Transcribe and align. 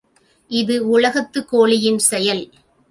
இது 0.51 0.87
உலகத்துக் 0.89 1.47
கோழியின் 1.47 2.01
செயல். 2.11 2.43